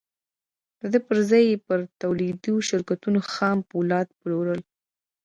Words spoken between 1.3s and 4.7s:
يې پر توليدي شرکتونو خام پولاد پلورل.